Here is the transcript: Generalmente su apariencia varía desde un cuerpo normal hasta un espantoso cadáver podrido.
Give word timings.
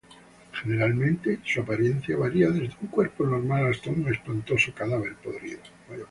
Generalmente 0.59 1.41
su 1.45 1.61
apariencia 1.61 2.17
varía 2.17 2.49
desde 2.49 2.75
un 2.81 2.87
cuerpo 2.87 3.23
normal 3.23 3.67
hasta 3.69 3.91
un 3.91 4.11
espantoso 4.11 4.73
cadáver 4.73 5.13
podrido. 5.17 5.59